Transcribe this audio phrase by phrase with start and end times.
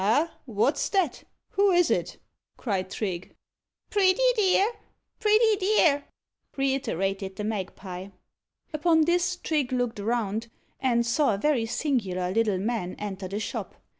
[0.03, 0.31] "Ah!
[0.45, 1.25] what's that?
[1.51, 2.17] Who is it?"
[2.57, 3.33] cried Trigge.
[3.91, 4.71] "Pretty dear!
[5.19, 6.05] pretty dear!"
[6.57, 8.07] reiterated the magpie.
[8.73, 13.75] Upon this, Trigge looked around, and saw a very singular little man enter the shop.